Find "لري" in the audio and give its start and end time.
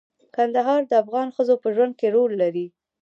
2.41-2.65